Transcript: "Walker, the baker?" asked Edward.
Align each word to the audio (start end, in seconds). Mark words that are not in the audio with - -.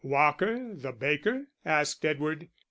"Walker, 0.03 0.73
the 0.73 0.91
baker?" 0.93 1.45
asked 1.63 2.03
Edward. 2.05 2.47